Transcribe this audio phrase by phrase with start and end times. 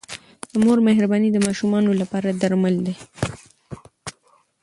[0.51, 2.95] د مور مهرباني د ماشومانو لپاره درمل دی.